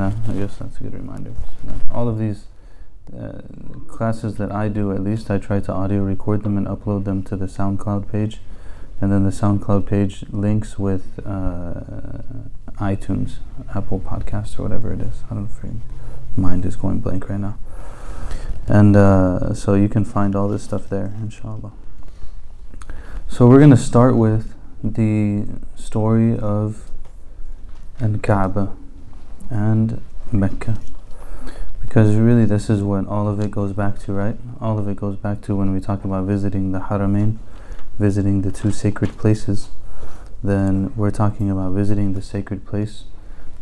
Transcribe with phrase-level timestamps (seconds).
[0.00, 1.32] I guess that's a good reminder.
[1.92, 2.46] All of these
[3.16, 3.40] uh,
[3.88, 7.22] classes that I do, at least, I try to audio record them and upload them
[7.24, 8.38] to the SoundCloud page.
[9.00, 11.80] And then the SoundCloud page links with uh,
[12.78, 13.36] iTunes,
[13.74, 15.22] Apple Podcasts, or whatever it is.
[15.26, 17.58] I don't know if mind is going blank right now.
[18.66, 21.72] And uh, so you can find all this stuff there, inshallah.
[23.28, 26.90] So we're going to start with the story of
[28.00, 28.76] Al Kaaba
[29.50, 30.00] and
[30.32, 30.78] Mecca.
[31.80, 34.36] Because really, this is what all of it goes back to, right?
[34.60, 37.38] All of it goes back to when we talk about visiting the Haramain,
[37.98, 39.70] visiting the two sacred places.
[40.42, 43.04] Then we're talking about visiting the sacred place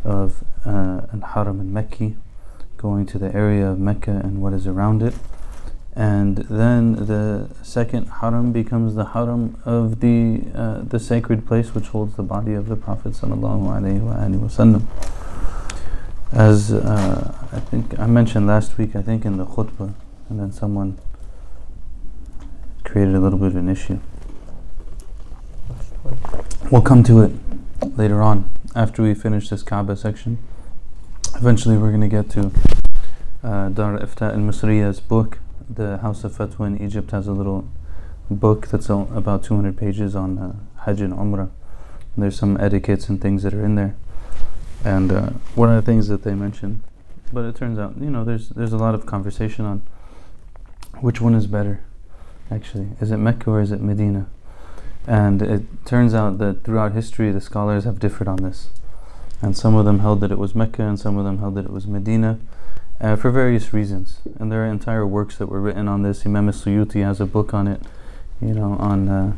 [0.03, 2.11] of uh, Al Haram al Mecca,
[2.77, 5.13] going to the area of Mecca and what is around it.
[5.95, 11.87] And then the second haram becomes the haram of the uh, the sacred place which
[11.87, 14.83] holds the body of the Prophet sallallahu alaihi wasallam.
[16.31, 19.93] As uh, I think I mentioned last week, I think in the khutbah,
[20.29, 20.97] and then someone
[22.83, 23.99] created a little bit of an issue.
[26.71, 27.31] We'll come to it
[27.97, 30.37] later on after we finish this Kaaba section.
[31.35, 32.51] Eventually, we're going to get to
[33.43, 37.67] uh, Dar Ifta al Misriya's book the House of Fatwa in Egypt has a little
[38.29, 41.49] book that's about 200 pages on uh, Hajj and Umrah.
[42.15, 43.95] And there's some etiquettes and things that are in there.
[44.87, 46.81] And uh, one of the things that they mention,
[47.33, 49.81] but it turns out, you know, there's there's a lot of conversation on
[51.01, 51.81] which one is better.
[52.49, 54.27] Actually, is it Mecca or is it Medina?
[55.05, 58.69] And it turns out that throughout history, the scholars have differed on this.
[59.41, 61.65] And some of them held that it was Mecca, and some of them held that
[61.65, 62.39] it was Medina
[63.01, 64.19] uh, for various reasons.
[64.39, 66.25] And there are entire works that were written on this.
[66.25, 67.81] Imam Suyuti has a book on it,
[68.41, 69.33] you know, on uh,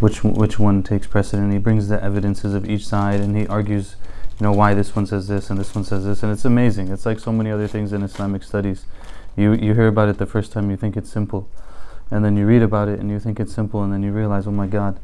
[0.00, 1.52] which which one takes precedent.
[1.52, 3.94] He brings the evidences of each side and he argues,
[4.40, 6.22] you know, why this one says this and this one says this.
[6.22, 6.88] And it's amazing.
[6.88, 8.86] It's like so many other things in Islamic studies.
[9.36, 11.48] You you hear about it the first time, you think it's simple,
[12.10, 14.46] and then you read about it and you think it's simple, and then you realize,
[14.46, 14.98] oh my God.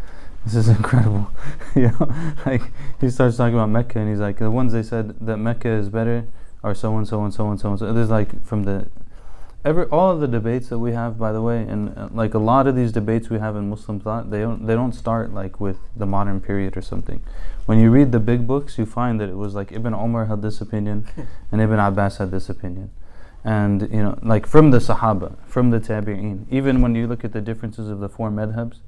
[0.44, 1.30] This is incredible,
[1.74, 2.32] you know.
[2.46, 2.62] Like
[3.00, 5.88] he starts talking about Mecca, and he's like, the ones they said that Mecca is
[5.90, 6.26] better,
[6.62, 7.92] or so and so and so and so and so.
[7.92, 8.88] There's like from the
[9.66, 12.38] every all of the debates that we have, by the way, and uh, like a
[12.38, 15.60] lot of these debates we have in Muslim thought, they don't they don't start like
[15.60, 17.20] with the modern period or something.
[17.66, 20.40] When you read the big books, you find that it was like Ibn Omar had
[20.40, 21.08] this opinion,
[21.52, 22.90] and Ibn Abbas had this opinion,
[23.44, 26.46] and you know, like from the Sahaba, from the Tabi'in.
[26.48, 28.78] Even when you look at the differences of the four madhabs,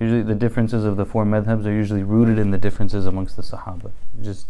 [0.00, 3.42] usually the differences of the four madhabs are usually rooted in the differences amongst the
[3.42, 3.90] Sahaba.
[4.22, 4.46] Just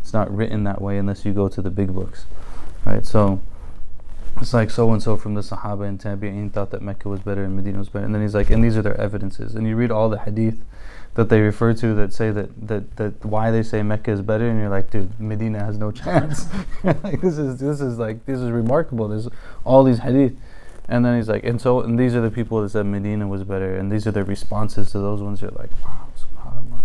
[0.00, 2.26] it's not written that way unless you go to the big books,
[2.84, 3.06] right?
[3.06, 3.40] So
[4.40, 7.44] it's like so and so from the Sahaba and Tabi'in thought that Mecca was better
[7.44, 9.54] and Medina was better, and then he's like, and these are their evidences.
[9.54, 10.60] And you read all the hadith
[11.14, 14.48] that they refer to that say that that, that why they say Mecca is better,
[14.48, 16.46] and you're like, dude, Medina has no chance.
[16.84, 19.08] like this is this is like this is remarkable.
[19.08, 19.28] There's
[19.64, 20.36] all these hadith.
[20.88, 23.44] And then he's like, and so, and these are the people that said Medina was
[23.44, 25.40] better, and these are their responses to those ones.
[25.40, 26.80] You're like, wow, subhanallah.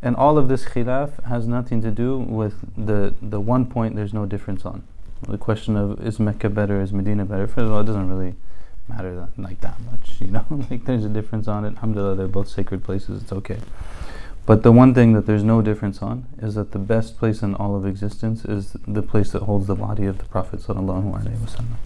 [0.00, 4.14] and all of this khilaf has nothing to do with the, the one point there's
[4.14, 4.82] no difference on.
[5.28, 7.46] The question of is Mecca better, is Medina better?
[7.46, 8.34] First of all, it doesn't really
[8.88, 10.44] matter that, like that much, you know?
[10.70, 11.74] like there's a difference on it.
[11.74, 13.58] Alhamdulillah, they're both sacred places, it's okay.
[14.44, 17.54] But the one thing that there's no difference on is that the best place in
[17.54, 21.36] all of existence is the place that holds the body of the Prophet sallallahu alaihi
[21.36, 21.76] wasallam.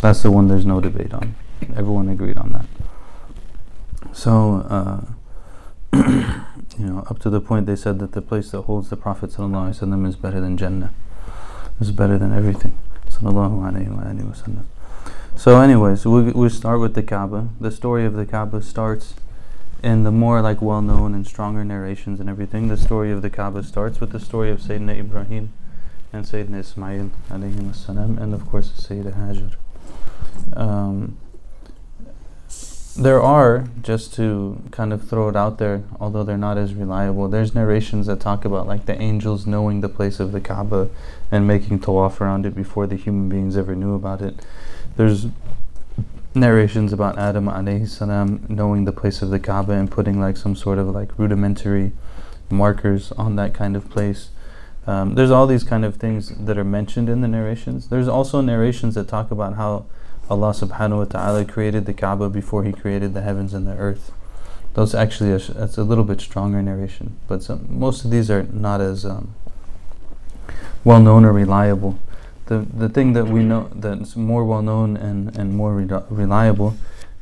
[0.00, 1.34] That's the one there's no debate on.
[1.74, 2.66] Everyone agreed on that.
[4.12, 5.00] So, uh,
[6.78, 9.30] you know, up to the point they said that the place that holds the Prophet
[9.30, 10.92] ﷺ is better than Jannah,
[11.80, 12.78] is better than everything.
[15.36, 17.48] So, anyways, we we start with the Kaaba.
[17.60, 19.14] The story of the Kaaba starts
[19.82, 22.68] in the more like well-known and stronger narrations and everything.
[22.68, 25.52] The story of the Kaaba starts with the story of Sayyidina Ibrahim
[26.12, 30.58] and Sayyidina Ismail and of course Sayyidina Hajar.
[30.58, 31.18] Um,
[32.96, 37.28] there are, just to kind of throw it out there, although they're not as reliable,
[37.28, 40.88] there's narrations that talk about like the angels knowing the place of the Kaaba
[41.30, 44.44] and making tawaf around it before the human beings ever knew about it.
[44.96, 45.26] There's
[46.34, 50.54] narrations about Adam alayhi salam knowing the place of the Kaaba and putting like some
[50.54, 51.92] sort of like rudimentary
[52.50, 54.30] markers on that kind of place.
[54.86, 57.88] Um, there's all these kind of things that are mentioned in the narrations.
[57.88, 59.86] There's also narrations that talk about how
[60.28, 64.12] Allah subhanahu wa ta'ala created the Kaaba before He created the heavens and the earth.
[64.74, 68.80] Those actually, that's a little bit stronger narration, but some, most of these are not
[68.80, 69.34] as um,
[70.84, 71.98] well known or reliable.
[72.46, 76.76] The, the thing that we know that's more well known and, and more re- reliable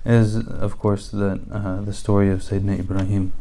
[0.05, 3.33] is, of course, the, uh, the story of Sayyidina Ibrahim.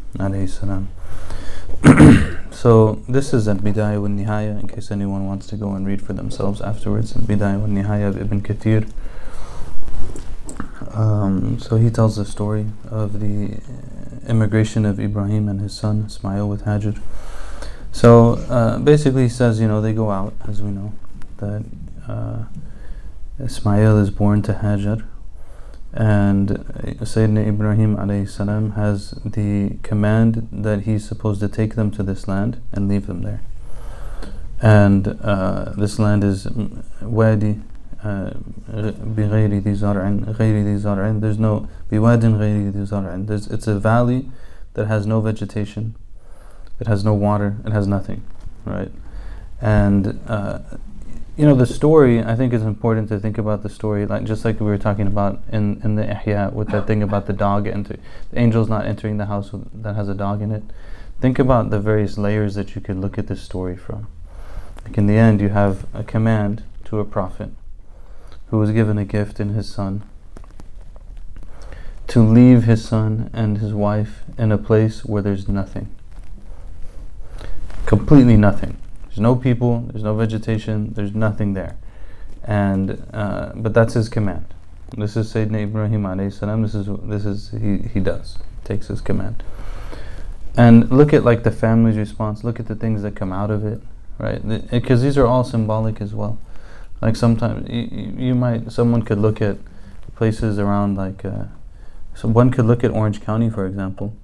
[2.53, 6.13] So this is Al-Bidayah wa Nihaya in case anyone wants to go and read for
[6.13, 7.13] themselves afterwards.
[7.13, 8.87] Al-Bidayah wa Nihaya of Ibn Kathir.
[10.93, 13.59] Um, so he tells the story of the
[14.27, 16.99] immigration of Ibrahim and his son Ismail with Hajar.
[17.91, 20.93] So uh, basically, he says, you know, they go out, as we know,
[21.37, 21.63] that
[22.07, 22.43] uh,
[23.39, 25.03] Ismail is born to Hajar,
[25.93, 32.03] and Sayyidina Ibrahim alayhi salam has the command that he's supposed to take them to
[32.03, 33.41] this land and leave them there.
[34.61, 36.47] And uh, this land is
[37.01, 37.61] wadi
[38.04, 43.78] بغير ذي زرع غير ذي زرع there's no بواد غير ذي زرع there's, it's a
[43.78, 44.30] valley
[44.74, 45.96] that has no vegetation
[46.80, 48.22] it has no water it has nothing
[48.64, 48.92] right
[49.60, 50.58] and uh,
[51.36, 54.44] you know the story I think it's important to think about the story like just
[54.44, 57.66] like we were talking about in, in the Ihya with that thing about the dog
[57.66, 57.96] enter
[58.30, 60.62] the angels not entering the house that has a dog in it
[61.20, 64.06] think about the various layers that you could look at this story from
[64.84, 67.50] like in the end you have a command to a prophet
[68.47, 70.03] who was given a gift in his son
[72.07, 75.89] to leave his son and his wife in a place where there's nothing.
[77.85, 78.77] Completely nothing.
[79.05, 81.77] There's no people, there's no vegetation, there's nothing there.
[82.43, 84.45] And uh, but that's his command.
[84.97, 86.61] This is Sayyidina Ibrahim alayhi salam.
[86.61, 88.37] This is this is he, he does.
[88.63, 89.41] Takes his command.
[90.55, 93.65] And look at like the family's response, look at the things that come out of
[93.65, 93.81] it,
[94.19, 94.69] right?
[94.69, 96.37] Because these are all symbolic as well.
[97.03, 99.57] Like sometimes you, you might, someone could look at
[100.15, 101.47] places around like, uh,
[102.15, 104.15] so one could look at Orange County, for example,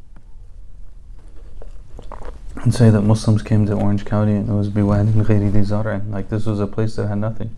[2.56, 6.46] and say that Muslims came to Orange County and it was ghayri di Like this
[6.46, 7.54] was a place that had nothing.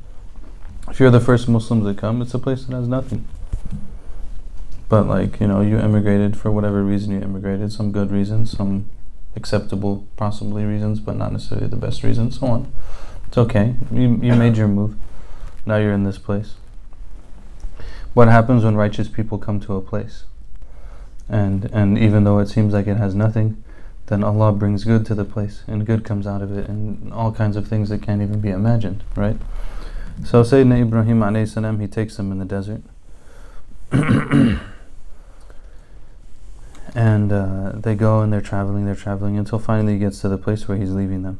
[0.90, 3.28] If you're the first Muslims that come, it's a place that has nothing.
[4.90, 8.90] But like, you know, you immigrated for whatever reason you immigrated, some good reasons, some
[9.36, 12.74] acceptable possibly reasons, but not necessarily the best reasons, so on.
[13.28, 13.76] It's okay.
[13.92, 14.96] You, you made your move.
[15.66, 16.56] Now you're in this place.
[18.14, 20.26] What happens when righteous people come to a place?
[21.30, 23.64] And and even though it seems like it has nothing,
[24.08, 27.32] then Allah brings good to the place and good comes out of it and all
[27.32, 29.38] kinds of things that can't even be imagined, right?
[30.26, 32.82] So Sayyidina Ibrahim alayhi he takes them in the desert.
[36.94, 40.38] and uh, they go and they're traveling, they're traveling until finally he gets to the
[40.38, 41.40] place where he's leaving them.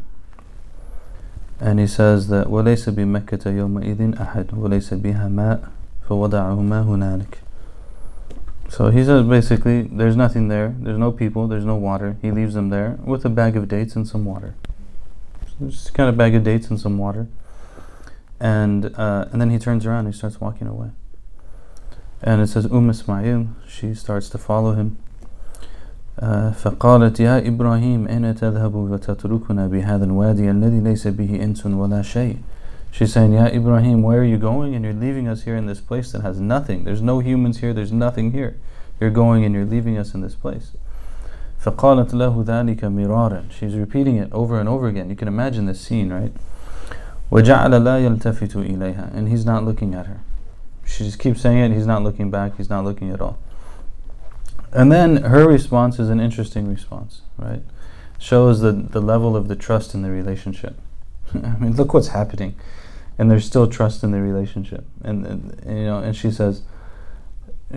[1.61, 5.69] And he says that وَلَيْسَ بِمَكَّةَ يَوْمَئِذٍ أَحَدٌ وَلَيْسَ بِهَا مَاء
[6.07, 7.39] فَوَضَعَهُ مَا هُنَالِكَ
[8.69, 12.17] So he says basically there's nothing there, there's no people, there's no water.
[12.21, 14.55] He leaves them there with a bag of dates and some water.
[15.59, 17.27] So just kind of bag of dates and some water.
[18.39, 20.91] And uh, and then he turns around and he starts walking away.
[22.23, 24.99] And it says Umm Ismail, she starts to follow him.
[26.53, 32.37] فقالت يا إبراهيم أين تذهب وتتركنا بهذا الوادي الذي ليس به إنس ولا شيء
[32.91, 34.75] She's saying, Yeah, Ibrahim, where are you going?
[34.75, 36.85] And you're leaving us here in this place that has nothing.
[36.85, 38.57] There's no humans here, there's nothing here.
[38.99, 40.73] You're going and you're leaving us in this place.
[41.61, 45.11] فقالت له ذلك مرارا She's repeating it over and over again.
[45.11, 46.33] You can imagine this scene, right?
[47.31, 50.21] وجعل لا يلتفت إليها And he's not looking at her.
[50.87, 53.37] She just keeps saying it, he's not looking back, he's not looking at all.
[54.72, 57.62] And then her response is an interesting response, right?
[58.20, 60.76] Shows the, the level of the trust in the relationship.
[61.34, 62.56] I mean, look what's happening.
[63.18, 64.86] And there's still trust in the relationship.
[65.04, 66.62] And, and, you know, and she says,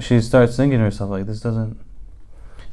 [0.01, 1.79] she starts thinking to herself, like, this doesn't,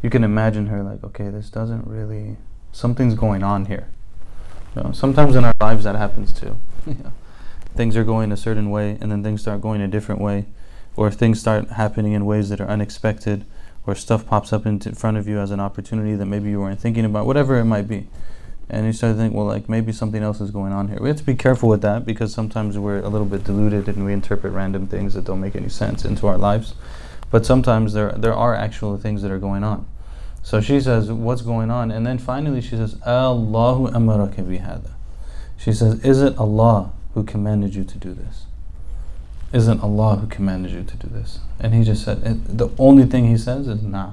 [0.01, 2.38] you can imagine her like, okay, this doesn't really,
[2.72, 3.88] something's going on here.
[4.75, 6.58] You know, sometimes in our lives that happens too.
[7.75, 10.46] things are going a certain way and then things start going a different way.
[10.96, 13.46] Or things start happening in ways that are unexpected,
[13.86, 16.80] or stuff pops up in front of you as an opportunity that maybe you weren't
[16.80, 18.08] thinking about, whatever it might be.
[18.70, 20.98] And you start to think, well, like maybe something else is going on here.
[21.02, 24.06] We have to be careful with that because sometimes we're a little bit deluded and
[24.06, 26.74] we interpret random things that don't make any sense into our lives.
[27.32, 29.88] But sometimes there there are actual things that are going on.
[30.44, 31.92] So she says, what's going on?
[31.92, 34.90] And then finally she says, Allahu amaraka.
[35.58, 38.46] She says, is it Allah who commanded you to do this?
[39.52, 41.38] Isn't Allah who commanded you to do this?
[41.61, 44.12] And he just said, it, the only thing he says is nah.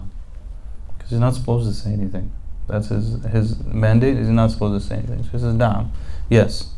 [0.96, 2.32] Because he's not supposed to say anything.
[2.68, 5.24] That's his, his mandate, he's not supposed to say anything.
[5.24, 5.86] So he says, nah,
[6.30, 6.74] yes.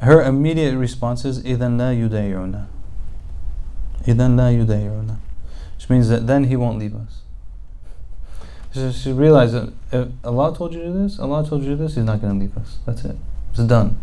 [0.00, 2.66] Her immediate response is, إِذَنْ لَا يُدَيْعُنَا
[4.04, 5.16] إِذَنْ لَا يُدَيْعُنَا
[5.76, 7.22] Which means that then he won't leave us.
[8.72, 11.76] So she realized that if Allah told you to do this, Allah told you to
[11.76, 12.78] do this, He's not going to leave us.
[12.86, 13.16] That's it.
[13.50, 13.98] It's done.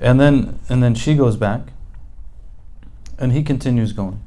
[0.00, 1.62] And then, and then she goes back
[3.18, 4.20] and he continues going.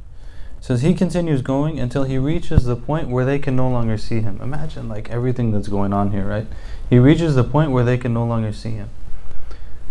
[0.62, 4.22] says he continues going until he reaches the point where they can no longer see
[4.22, 4.40] him.
[4.42, 6.48] Imagine like everything that's going on here, right?
[6.90, 8.90] He reaches the point where they can no longer see him.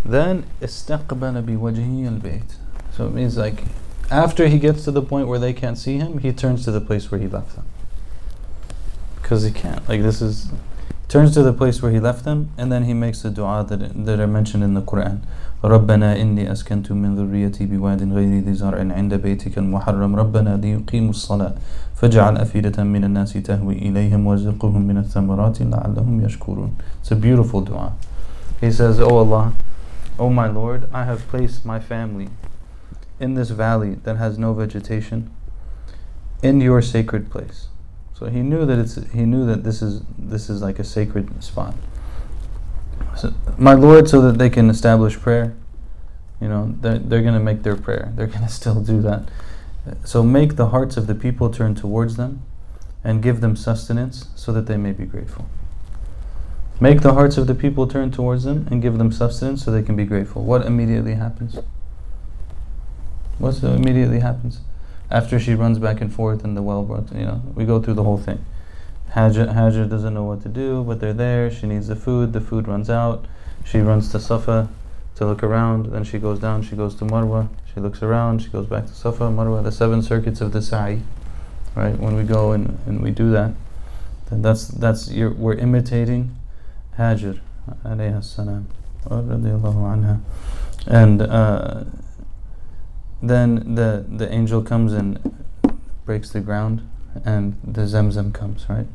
[0.05, 2.57] Then استقبل بوجهه البيت.
[2.97, 3.65] So it means like
[4.11, 6.81] after he gets to the point where they can't see him, he turns to the
[6.81, 7.65] place where he left them.
[9.21, 9.89] Because he can't.
[9.89, 10.51] Like this is
[11.09, 14.07] turns to the place where he left them and then he makes the dua that,
[14.07, 15.21] that are mentioned in the Quran.
[15.65, 21.55] ربنا إني أسكنت من ذريتي بواد غير ذي زرع عند بيتك المحرم ربنا ليقيموا الصلاة
[21.95, 26.71] فاجعل أفئدة من الناس تهوي إليهم وارزقهم من الثمرات لعلهم يشكرون
[27.03, 27.93] It's a beautiful dua.
[28.61, 29.53] He says, Oh Allah,
[30.19, 32.29] Oh my Lord, I have placed my family
[33.19, 35.31] in this valley that has no vegetation
[36.43, 37.69] in your sacred place.
[38.15, 41.43] So he knew that it's he knew that this is this is like a sacred
[41.43, 41.75] spot.
[43.58, 45.56] My Lord, so that they can establish prayer.
[46.42, 48.14] You know, they're, they're going to make their prayer.
[48.16, 49.24] They're going to still do that.
[50.04, 52.44] So make the hearts of the people turn towards them
[53.04, 55.48] and give them sustenance so that they may be grateful.
[56.80, 59.82] Make the hearts of the people turn towards them and give them sustenance so they
[59.82, 60.44] can be grateful.
[60.44, 61.58] What immediately happens?
[63.40, 64.60] What immediately happens?
[65.10, 68.04] After she runs back and forth in the well, you know, we go through the
[68.04, 68.44] whole thing.
[69.14, 71.50] Hajar, doesn't know what to do, but they're there.
[71.50, 72.34] She needs the food.
[72.34, 73.26] The food runs out.
[73.66, 74.70] She runs to Safa
[75.16, 75.88] to look around.
[75.88, 76.62] Then she goes down.
[76.62, 77.50] She goes to Marwa.
[77.74, 78.42] She looks around.
[78.42, 79.64] She goes back to Safa, Marwa.
[79.64, 81.02] The seven circuits of the Sa'i.
[81.76, 81.98] Right?
[81.98, 83.54] When we go and, and we do that,
[84.30, 86.36] then that's that's your, we're imitating
[86.98, 87.40] Hajar
[87.86, 88.68] alayhi salam
[89.06, 90.20] anha.
[90.88, 91.84] And uh,
[93.22, 95.46] then the the angel comes and
[96.06, 96.82] breaks the ground
[97.26, 98.88] and the Zamzam comes, right?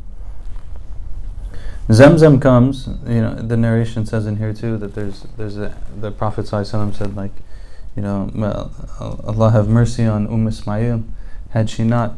[1.88, 6.11] Zamzam comes, you know, the narration says in here too that there's there's a the
[6.11, 7.33] Prophet said like,
[7.97, 8.31] you know,
[9.00, 11.05] Allah have mercy on Umm Ismail.
[11.50, 12.14] Had she not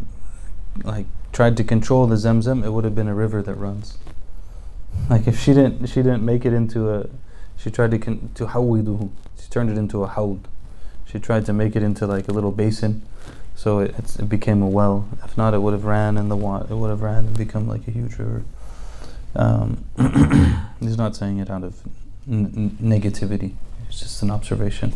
[0.84, 3.98] like tried to control the Zamzam, it would have been a river that runs.
[5.08, 7.08] Like if she didn't she didn't make it into a
[7.56, 9.10] she tried to con- to hawiduhu.
[9.40, 10.46] She turned it into a hawd.
[11.06, 13.02] She tried to make it into like a little basin
[13.54, 15.08] so it, it became a well.
[15.24, 16.66] If not, it would have ran in the water.
[16.70, 18.44] It would have ran and become like a huge river.
[19.36, 19.84] Um,
[20.80, 21.80] he's not saying it out of
[22.28, 23.54] n- negativity.
[23.88, 24.94] It's just an observation.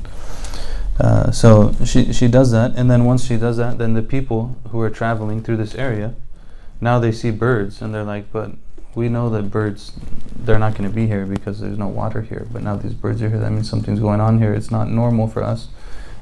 [0.99, 4.57] Uh, so she she does that, and then once she does that, then the people
[4.71, 6.15] who are traveling through this area,
[6.81, 8.51] now they see birds, and they're like, but
[8.97, 9.93] we know that birds,
[10.35, 12.49] they're not going to be here because there's no water here.
[12.53, 13.39] But now these birds are here.
[13.39, 14.53] That means something's going on here.
[14.53, 15.69] It's not normal for us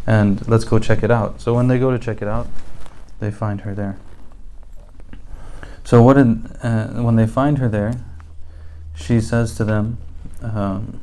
[0.07, 1.41] and let's go check it out.
[1.41, 2.47] So when they go to check it out,
[3.19, 3.99] they find her there.
[5.85, 7.95] So what did, uh, when they find her there,
[8.95, 9.99] she says to them,
[10.43, 11.01] um,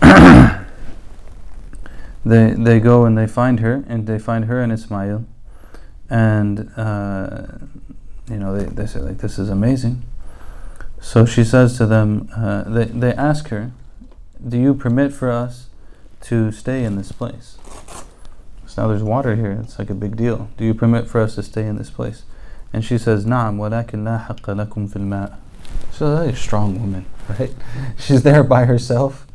[2.24, 5.24] they they go and they find her and they find her and Ismail,
[6.10, 7.46] and uh,
[8.28, 10.02] you know they, they say like this is amazing.
[11.00, 13.72] So she says to them, uh, they they ask her,
[14.46, 15.68] do you permit for us
[16.23, 17.57] to stay in this place?
[18.65, 19.59] So now there's water here.
[19.63, 20.49] It's like a big deal.
[20.57, 22.23] Do you permit for us to stay in this place?
[22.71, 25.37] And she says, نعم ولكن لا حق لكم في الماء.
[25.91, 27.05] She's a very strong woman,
[27.39, 27.53] right?
[27.97, 29.25] She's there by herself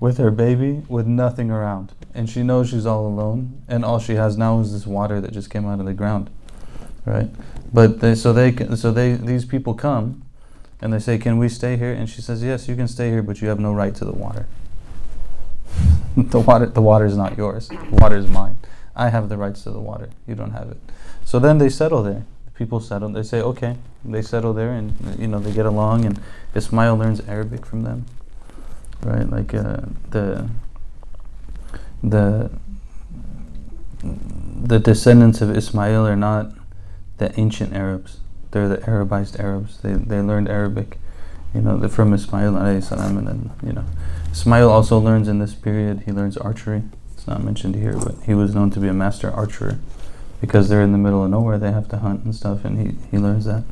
[0.00, 1.92] with her baby with nothing around.
[2.14, 3.62] And she knows she's all alone.
[3.68, 6.30] And all she has now is this water that just came out of the ground,
[7.04, 7.30] right?
[7.72, 10.22] But they, so they, so they, these people come
[10.80, 11.92] and they say, can we stay here?
[11.92, 14.12] And she says, yes, you can stay here, but you have no right to the
[14.12, 14.46] water.
[16.17, 17.69] the water, the water is not yours.
[17.69, 18.57] The water is mine.
[18.95, 20.09] I have the rights to the water.
[20.27, 20.77] You don't have it.
[21.25, 22.25] So then they settle there.
[22.55, 23.09] People settle.
[23.09, 23.77] They say, okay.
[24.05, 26.05] They settle there, and you know they get along.
[26.05, 26.19] And
[26.53, 28.05] Ismail learns Arabic from them,
[29.01, 29.27] right?
[29.29, 30.49] Like uh, the
[32.03, 32.51] the
[34.03, 36.51] the descendants of Ismail are not
[37.17, 38.19] the ancient Arabs.
[38.51, 39.79] They're the Arabized Arabs.
[39.81, 40.99] They they learned Arabic,
[41.55, 43.85] you know, from Ismail alayhi salam, and then you know,
[44.33, 46.01] Ismail also learns in this period.
[46.07, 46.81] He learns archery.
[47.13, 49.77] It's not mentioned here, but he was known to be a master archer
[50.41, 51.59] because they're in the middle of nowhere.
[51.59, 53.63] They have to hunt and stuff, and he, he learns that.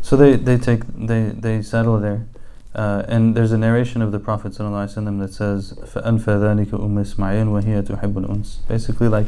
[0.00, 2.26] So they, they take they they settle there,
[2.74, 4.54] uh, and there's a narration of the Prophet
[5.18, 5.74] that says
[8.66, 9.26] Basically, like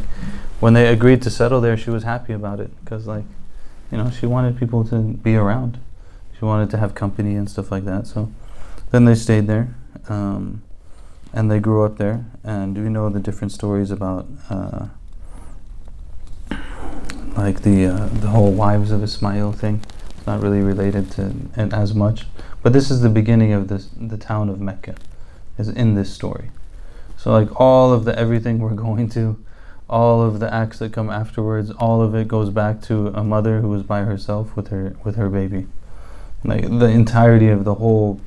[0.61, 3.25] when they agreed to settle there, she was happy about it because like
[3.93, 5.79] you know she wanted people to be around.
[6.39, 8.07] She wanted to have company and stuff like that.
[8.07, 8.33] So
[8.93, 9.75] then they stayed there.
[10.09, 10.63] Um,
[11.33, 12.25] and they grew up there.
[12.43, 14.87] And we know the different stories about, uh,
[17.37, 19.83] like the uh, the whole wives of Ismail thing.
[20.17, 22.27] It's not really related to it as much,
[22.63, 24.95] but this is the beginning of this the town of Mecca,
[25.59, 26.51] is in this story.
[27.17, 29.37] So like all of the everything we're going to,
[29.89, 33.61] all of the acts that come afterwards, all of it goes back to a mother
[33.61, 35.67] who was by herself with her with her baby.
[36.45, 38.21] Like the entirety of the whole,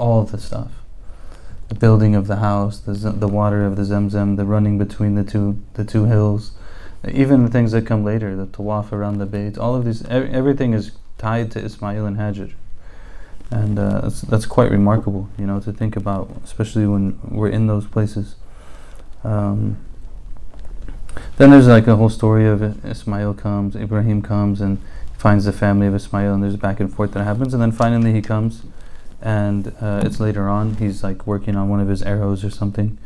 [0.00, 0.72] all the stuff,
[1.68, 5.24] the building of the house, the the water of the Zamzam, the running between the
[5.24, 6.52] two the two hills,
[7.08, 10.74] even the things that come later, the tawaf around the bayt, all of these, everything
[10.74, 12.52] is tied to Ismail and Hajar.
[13.50, 17.66] And uh, that's, that's quite remarkable, you know, to think about, especially when we're in
[17.66, 18.36] those places.
[19.24, 19.76] Um,
[21.36, 24.78] then there's like a whole story of Ismail comes, Ibrahim comes, and
[25.18, 28.12] finds the family of Ismail, and there's back and forth that happens, and then finally
[28.12, 28.62] he comes,
[29.22, 30.76] and uh, it's later on.
[30.76, 32.98] He's like working on one of his arrows or something,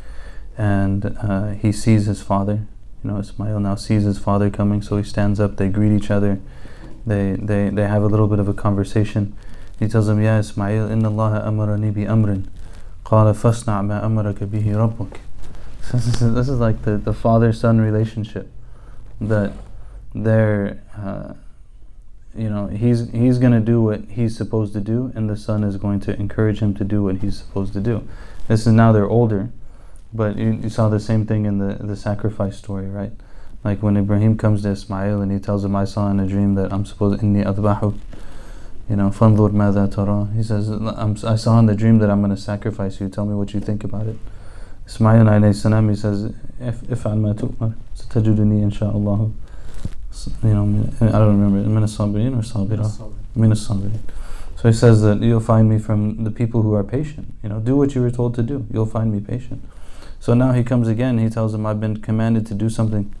[0.57, 2.65] and uh, he sees his father.
[3.03, 5.57] You know, Ismail now sees his father coming, so he stands up.
[5.57, 6.39] They greet each other.
[7.05, 9.35] They they they have a little bit of a conversation.
[9.79, 12.47] He tells him, "Ya Ismail, inna Allah amarani bi amrin,
[13.05, 15.17] qala fasna' ma amaraka bihi rabbuk."
[15.91, 18.49] this is, this is like the, the father son relationship
[19.21, 19.53] that
[20.15, 21.33] they're uh,
[22.35, 25.63] you know he's he's going to do what he's supposed to do and the son
[25.63, 28.07] is going to encourage him to do what he's supposed to do.
[28.47, 29.49] This is now they're older
[30.13, 33.11] but you, you, saw the same thing in the the sacrifice story right?
[33.63, 36.55] Like when ibrahim comes to ismail and he tells him i saw in a dream
[36.55, 37.97] that i'm supposed in the adbahu
[38.89, 40.27] you know fundur madha tara.
[40.35, 40.69] He says
[41.23, 43.09] i saw in the dream that i'm going to sacrifice you.
[43.09, 44.17] Tell me what you think about it.
[44.87, 49.31] Ismail alayhi salam he says if if al ma tu'mar satajiduni insha'allah
[50.43, 53.13] you know, I don't remember, Minasabirin or Sabira?
[53.35, 53.99] Minasabirin.
[54.57, 57.33] So he says that you'll find me from the people who are patient.
[57.43, 58.65] You know, do what you were told to do.
[58.71, 59.61] You'll find me patient.
[60.19, 61.17] So now he comes again.
[61.17, 63.13] He tells him, I've been commanded to do something.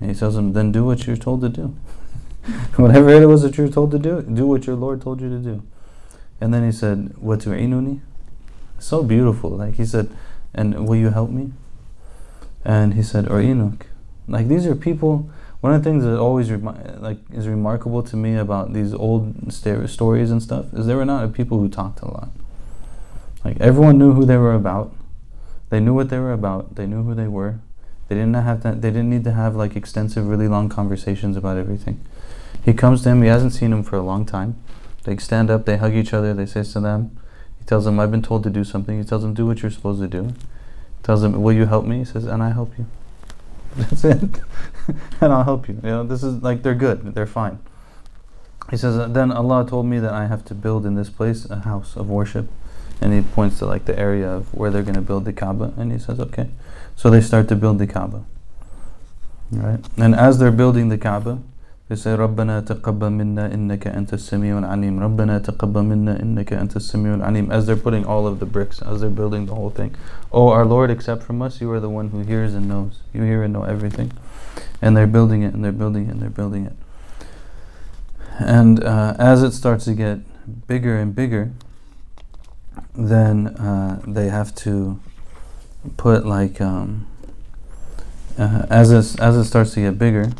[0.00, 1.76] And he tells him, then do what you're told to do.
[2.76, 5.28] Whatever it was that you were told to do, do what your Lord told you
[5.28, 5.62] to do.
[6.40, 8.00] And then he said, Watu'inuni?
[8.78, 9.50] So beautiful.
[9.50, 10.10] Like he said,
[10.54, 11.52] and will you help me?
[12.64, 13.82] And he said, Or inuk."
[14.26, 15.30] Like these are people
[15.62, 19.52] one of the things that always remi- like is remarkable to me about these old
[19.52, 22.30] st- stories and stuff is they were not people who talked a lot.
[23.44, 24.92] Like everyone knew who they were about.
[25.70, 26.74] They knew what they were about.
[26.74, 27.60] They knew who they were.
[28.08, 31.56] They didn't have to, They didn't need to have like extensive, really long conversations about
[31.56, 32.04] everything.
[32.64, 33.22] He comes to him.
[33.22, 34.56] He hasn't seen him for a long time.
[35.04, 35.64] They stand up.
[35.64, 36.34] They hug each other.
[36.34, 37.16] They say to them,
[37.60, 38.98] he tells them, I've been told to do something.
[38.98, 40.24] He tells them, do what you're supposed to do.
[40.24, 41.98] He tells them, will you help me?
[41.98, 42.86] He says, and I help you.
[43.76, 44.20] That's it.
[45.20, 45.74] and I'll help you.
[45.82, 47.14] You know, this is like they're good.
[47.14, 47.58] They're fine.
[48.70, 51.48] He says, uh, then Allah told me that I have to build in this place
[51.50, 52.48] a house of worship.
[53.00, 55.74] And he points to like the area of where they're going to build the Kaaba.
[55.76, 56.48] And he says, okay.
[56.94, 58.24] So they start to build the Kaaba.
[59.50, 59.80] Right?
[59.98, 61.40] And as they're building the Kaaba,
[61.91, 67.13] they say, ربنا تقبل منا إنك أنت السميع العليم ربنا تقبل منا إنك أنت السميع
[67.15, 69.95] العليم as they're putting all of the bricks as they're building the whole thing
[70.33, 73.23] oh our Lord accept from us you are the one who hears and knows you
[73.23, 74.11] hear and know everything
[74.81, 76.73] and they're building it and they're building it and they're building it
[78.39, 80.19] and uh, as it starts to get
[80.67, 81.51] bigger and bigger
[82.93, 84.99] then uh, they have to
[85.95, 87.07] put like um,
[88.37, 90.31] uh, as it, as it starts to get bigger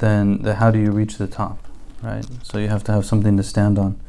[0.00, 1.58] then the, how do you reach the top,
[2.02, 2.26] right?
[2.42, 4.00] So you have to have something to stand on.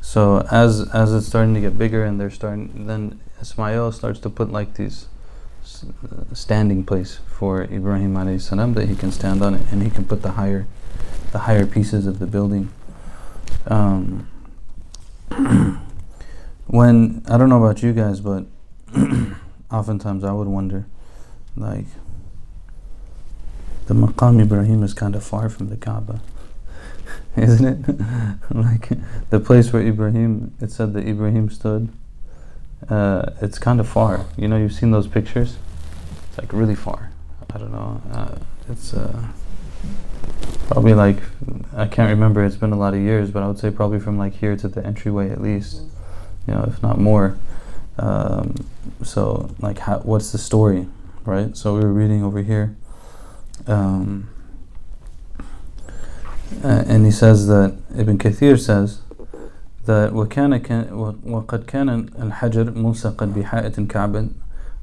[0.00, 4.30] So as as it's starting to get bigger and they're starting, then Ismail starts to
[4.30, 5.06] put like these
[6.32, 10.04] standing place for Ibrahim alayhi salam that he can stand on it and he can
[10.04, 10.66] put the higher
[11.32, 12.70] the higher pieces of the building.
[13.66, 14.28] Um,
[16.66, 18.46] when I don't know about you guys, but
[19.70, 20.86] oftentimes I would wonder,
[21.56, 21.86] like,
[23.90, 26.20] the Maqam Ibrahim is kind of far from the Kaaba,
[27.36, 28.00] isn't it?
[28.54, 28.88] like
[29.30, 31.88] the place where Ibrahim, it said that Ibrahim stood.
[32.88, 34.26] Uh, it's kind of far.
[34.36, 35.56] You know, you've seen those pictures.
[36.28, 37.10] It's like really far.
[37.52, 38.00] I don't know.
[38.12, 38.36] Uh,
[38.68, 39.24] it's uh,
[40.68, 41.18] probably like
[41.76, 42.44] I can't remember.
[42.44, 44.68] It's been a lot of years, but I would say probably from like here to
[44.68, 45.82] the entryway at least.
[46.46, 47.36] You know, if not more.
[47.98, 48.54] Um,
[49.02, 50.86] so, like, how, what's the story,
[51.24, 51.56] right?
[51.56, 52.76] So we were reading over here
[53.67, 54.29] um,
[56.63, 59.01] uh, and he says that Ibn Kathir says
[59.85, 60.93] that وكان كان
[61.25, 61.89] وقد كان
[62.19, 64.29] الحجر ملصقا بحائط كعب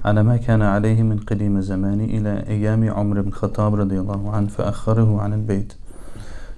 [0.04, 4.48] على ما كان عليه من قديم الزمان إلى أيام عمر بن الخطاب رضي الله عنه
[4.48, 5.74] فأخره عن البيت.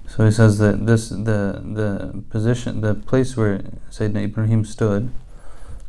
[0.07, 5.09] So he says that this the the position the place where Sayyidina Ibrahim stood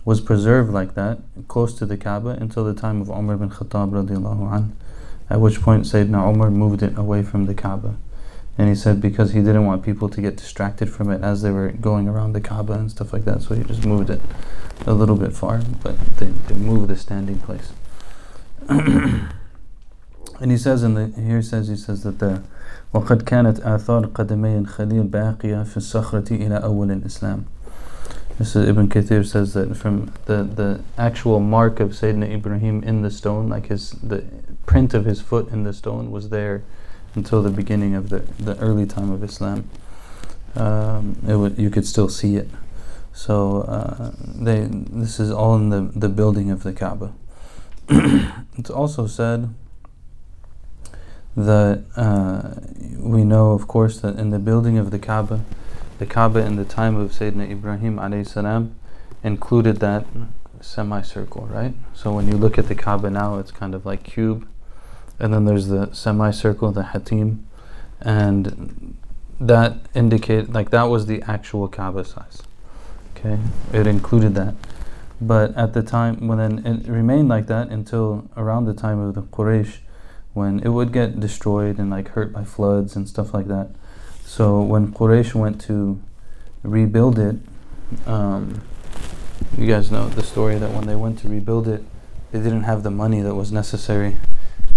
[0.05, 3.91] was preserved like that close to the Kaaba until the time of Umar bin Khattab
[3.91, 4.71] radiallahu anhu
[5.31, 7.97] at which point Sayyidina Umar moved it away from the Kaaba.
[8.59, 11.51] And he said because he didn't want people to get distracted from it as they
[11.51, 14.21] were going around the Kaaba and stuff like that, so he just moved it
[14.87, 17.73] a little bit far, but they, they moved the standing place.
[18.69, 22.43] And he says in the here he says he says that the
[22.95, 27.45] وقد كانت آثار قدمي الخليل باقية في الصخرة إلى أول الإسلام.
[28.39, 33.03] This is Ibn Kathir says that from the, the actual mark of Sayyidina Ibrahim in
[33.03, 34.25] the stone, like his the
[34.72, 36.64] print of his foot in the stone was there
[37.14, 39.70] until the beginning of the, the early time of Islam.
[40.56, 42.50] Um, it would, you could still see it.
[43.12, 47.12] So uh, they this is all in the, the building of the Kaaba.
[48.58, 49.54] it's also said
[51.36, 52.56] that uh,
[52.98, 55.44] we know, of course, that in the building of the Kaaba,
[56.00, 58.72] the Kaaba in the time of Sayyidina Ibrahim alayhi
[59.22, 60.06] included that
[60.62, 61.74] semicircle, right?
[61.94, 64.48] So when you look at the Kaaba now, it's kind of like cube,
[65.22, 67.48] and then there's the semicircle, the hatim,
[68.02, 68.98] and
[69.40, 72.42] that indicate like that was the actual Kaaba size.
[73.16, 73.38] Okay,
[73.72, 74.56] it included that.
[75.22, 79.14] But at the time, when then it remained like that until around the time of
[79.14, 79.78] the Quraysh,
[80.34, 83.70] when it would get destroyed and like hurt by floods and stuff like that.
[84.26, 86.02] So when Quraysh went to
[86.64, 87.36] rebuild it,
[88.08, 88.64] um,
[89.56, 91.84] you guys know the story that when they went to rebuild it,
[92.32, 94.18] they didn't have the money that was necessary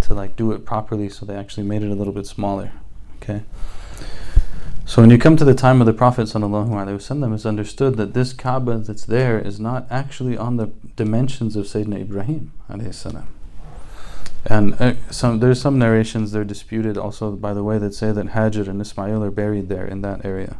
[0.04, 2.72] to like do it properly, so they actually made it a little bit smaller.
[3.16, 3.42] Okay.
[4.86, 8.34] So when you come to the time of the Prophet wasallam, it's understood that this
[8.34, 12.52] Kaaba that's there is not actually on the dimensions of Sayyidina Ibrahim
[12.90, 13.26] salam.
[14.44, 18.26] And uh, some, there's some narrations they're disputed also by the way that say that
[18.26, 20.58] Hajar and Ismail are buried there in that area,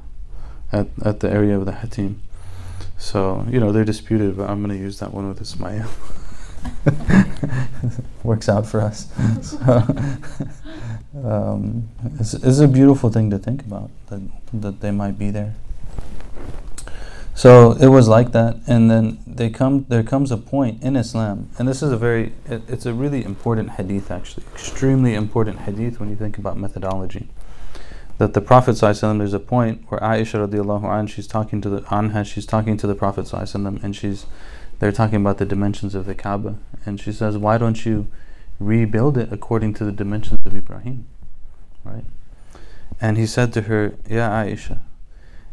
[0.73, 2.23] at, at the area of the Hatim.
[2.97, 5.87] So, you know, they're disputed, but I'm going to use that one with Ismail.
[8.25, 9.09] Works out for us.
[9.43, 9.59] so,
[11.25, 14.23] um, it's, it's a beautiful thing to think about that,
[14.53, 15.55] that they might be there.
[17.35, 19.87] So it was like that, and then they come.
[19.89, 22.33] There comes a point in Islam, and this is a very.
[22.47, 27.29] It, it's a really important hadith, actually, extremely important hadith when you think about methodology.
[28.19, 31.81] That the Prophet ﷺ, there's a point where Aisha radiallahu anh, she's talking to the
[31.81, 34.27] anha, she's talking to the Prophet ﷺ, and she's,
[34.79, 38.09] they're talking about the dimensions of the Kaaba, and she says, "Why don't you
[38.59, 41.07] rebuild it according to the dimensions of Ibrahim?"
[41.85, 42.05] Right?
[43.01, 44.81] And he said to her, "Ya Aisha."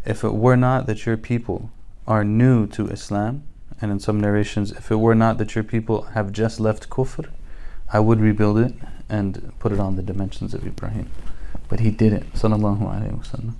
[0.05, 1.69] if it were not that your people
[2.07, 3.43] are new to Islam,
[3.79, 7.29] and in some narrations, if it were not that your people have just left kufr,
[7.91, 8.73] I would rebuild it
[9.09, 11.09] and put it on the dimensions of Ibrahim.
[11.67, 12.33] But he didn't.
[12.33, 13.53] Sallallahu Alaihi Wasallam.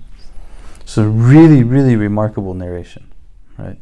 [0.84, 3.08] So really, really remarkable narration.
[3.58, 3.78] Right?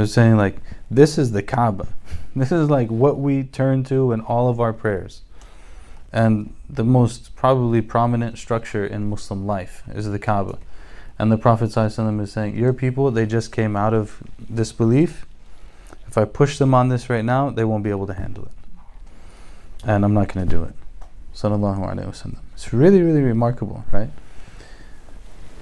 [0.00, 0.56] Was saying like
[0.90, 1.88] this is the Kaaba.
[2.36, 5.22] This is like what we turn to in all of our prayers.
[6.12, 10.58] And the most probably prominent structure in Muslim life is the Kaaba.
[11.18, 15.26] And the Prophet ﷺ is saying, Your people, they just came out of disbelief.
[16.06, 18.52] If I push them on this right now, they won't be able to handle it.
[19.84, 20.74] And I'm not going to do it.
[21.34, 22.38] Sallallahu Alaihi Wasallam.
[22.54, 24.10] It's really, really remarkable, right?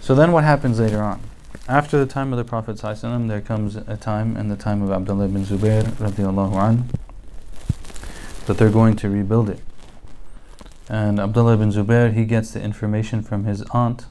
[0.01, 1.21] So then what happens later on?
[1.69, 4.91] After the time of the Prophet ﷺ, there comes a time in the time of
[4.91, 6.89] Abdullah bin Zubair radiallahu an,
[8.47, 9.61] that they're going to rebuild it.
[10.89, 14.07] And Abdullah bin Zubair, he gets the information from his aunt,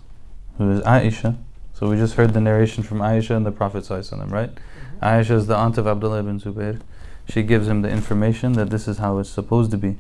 [0.59, 1.35] who is Aisha.
[1.73, 4.53] So we just heard the narration from Aisha and the Prophet ﷺ, right?
[4.53, 5.03] Mm-hmm.
[5.03, 6.79] Aisha is the aunt of Abdullah ibn Zubair.
[7.27, 9.97] She gives him the information that this is how it's supposed to be.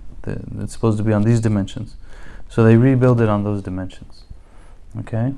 [0.59, 1.95] It's supposed to be on these dimensions.
[2.49, 4.25] So they rebuild it on those dimensions.
[4.99, 5.33] Okay?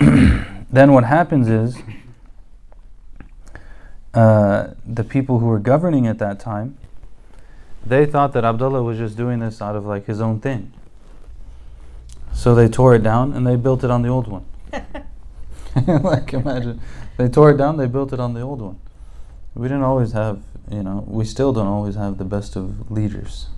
[0.72, 1.76] then what happens is
[4.14, 6.78] uh, the people who were governing at that time,
[7.84, 10.72] they thought that Abdullah was just doing this out of like his own thing.
[12.32, 14.44] So they tore it down and they built it on the old one.
[16.02, 16.80] like imagine,
[17.18, 18.80] they tore it down, they built it on the old one.
[19.54, 23.48] We didn't always have, you know, we still don't always have the best of leaders.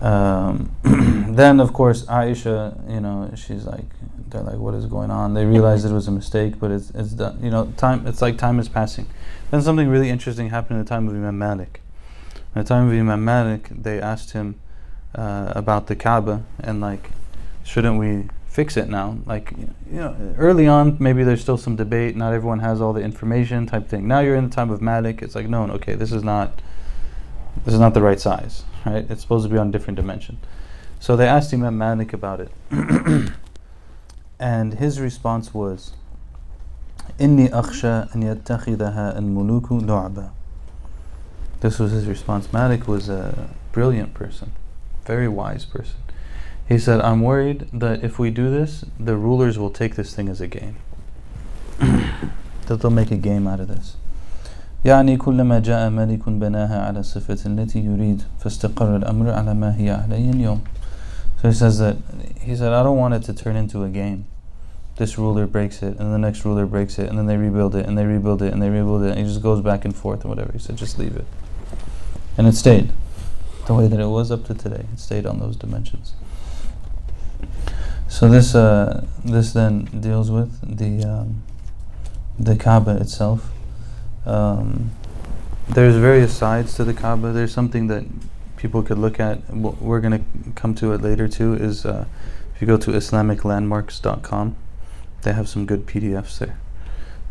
[0.00, 0.74] Um,
[1.34, 3.84] then of course Aisha, you know, she's like,
[4.28, 5.34] they're like, what is going on?
[5.34, 7.38] They realized it was a mistake, but it's it's done.
[7.42, 8.06] You know, time.
[8.06, 9.06] It's like time is passing.
[9.50, 11.80] Then something really interesting happened in the time of Imam Malik.
[12.54, 14.58] In the time of Imam Malik, they asked him
[15.14, 17.10] uh, about the Kaaba and like
[17.64, 19.18] shouldn't we fix it now?
[19.26, 19.52] Like,
[19.90, 22.14] you know, early on, maybe there's still some debate.
[22.14, 24.06] Not everyone has all the information, type thing.
[24.06, 25.22] Now you're in the time of Malik.
[25.22, 26.62] It's like, no, okay, this is not,
[27.64, 29.06] this is not the right size, right?
[29.08, 30.38] It's supposed to be on different dimension.
[31.00, 32.50] So they asked Imam Malik about it,
[34.38, 35.92] and his response was,
[37.18, 40.30] "Inni akhsha an yattakhidha an muluku du'aba."
[41.60, 42.52] This was his response.
[42.52, 44.52] Malik was a brilliant person,
[45.06, 45.96] very wise person.
[46.68, 50.28] He said, I'm worried that if we do this, the rulers will take this thing
[50.28, 50.76] as a game.
[51.78, 53.96] that they'll make a game out of this.
[54.85, 60.31] يعني كلما جاء ملك بناها على الصفة التي يريد فاستقر الأمر على ما هي عليه
[60.31, 60.61] اليوم
[61.41, 61.95] So he says that
[62.41, 64.25] he said, I don't want it to turn into a game.
[64.97, 67.85] This ruler breaks it, and the next ruler breaks it, and then they rebuild it,
[67.85, 70.21] and they rebuild it, and they rebuild it, and he just goes back and forth
[70.21, 70.51] and whatever.
[70.51, 71.25] He said, just leave it.
[72.37, 72.91] And it stayed
[73.67, 74.85] the way that it was up to today.
[74.91, 76.13] It stayed on those dimensions.
[78.09, 81.43] So this uh, this then deals with the um,
[82.39, 83.51] the Kaaba itself.
[84.26, 84.90] um,
[85.68, 87.32] there's various sides to the Kaaba.
[87.32, 88.04] There's something that
[88.56, 89.50] people could look at.
[89.50, 91.54] We're going to come to it later too.
[91.54, 92.06] Is uh,
[92.54, 94.56] if you go to IslamicLandmarks.com,
[95.22, 96.58] they have some good PDFs there.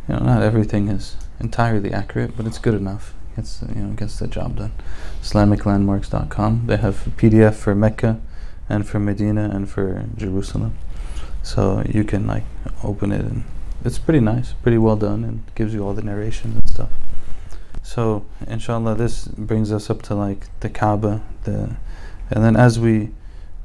[0.08, 3.13] You know, not everything is entirely accurate, but it's good enough.
[3.38, 4.73] It's you know gets the job done.
[5.21, 6.67] IslamicLandmarks.com.
[6.67, 8.19] They have a PDF for Mecca,
[8.67, 10.75] and for Medina, and for Jerusalem.
[11.41, 12.43] So you can like
[12.84, 13.43] open it, and
[13.86, 16.90] it's pretty nice, pretty well done, and gives you all the narrations stuff.
[17.84, 21.76] So inshallah, this brings us up to like the Kaaba, the,
[22.30, 23.10] and then as we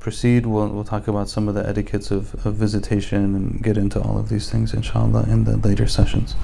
[0.01, 4.01] proceed, we'll, we'll talk about some of the etiquettes of, of visitation and get into
[4.01, 6.35] all of these things inshallah in the later sessions.